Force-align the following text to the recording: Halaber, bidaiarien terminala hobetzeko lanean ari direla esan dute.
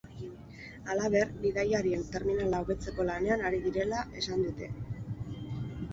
Halaber, 0.93 1.33
bidaiarien 1.43 2.01
terminala 2.15 2.63
hobetzeko 2.65 3.07
lanean 3.13 3.47
ari 3.51 3.63
direla 3.69 4.01
esan 4.23 4.45
dute. 4.49 4.75